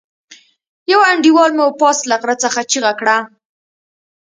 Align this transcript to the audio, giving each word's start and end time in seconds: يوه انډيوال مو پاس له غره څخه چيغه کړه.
يوه 0.91 1.05
انډيوال 1.11 1.51
مو 1.59 1.65
پاس 1.81 1.97
له 2.09 2.15
غره 2.21 2.35
څخه 2.43 2.59
چيغه 2.71 2.91
کړه. 2.99 3.17